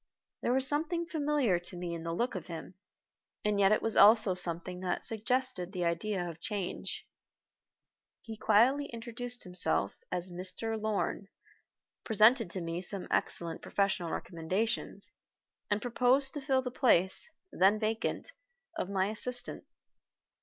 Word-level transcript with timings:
There 0.41 0.51
was 0.51 0.67
something 0.67 1.05
familiar 1.05 1.59
to 1.59 1.77
me 1.77 1.93
in 1.93 2.01
the 2.01 2.11
look 2.11 2.33
of 2.33 2.47
him, 2.47 2.73
and 3.45 3.59
yet 3.59 3.71
it 3.71 3.83
was 3.83 3.95
also 3.95 4.33
something 4.33 4.79
that 4.79 5.05
suggested 5.05 5.71
the 5.73 5.85
idea 5.85 6.27
of 6.27 6.39
change. 6.39 7.05
He 8.23 8.35
quietly 8.35 8.89
introduced 8.91 9.43
himself 9.43 9.93
as 10.11 10.31
"Mr. 10.31 10.75
Lorn," 10.75 11.27
presented 12.03 12.49
to 12.49 12.61
me 12.61 12.81
some 12.81 13.07
excellent 13.11 13.61
professional 13.61 14.09
recommendations, 14.09 15.11
and 15.69 15.79
proposed 15.83 16.33
to 16.33 16.41
fill 16.41 16.63
the 16.63 16.71
place, 16.71 17.29
then 17.51 17.77
vacant, 17.79 18.31
of 18.75 18.89
my 18.89 19.05
assistant. 19.11 19.65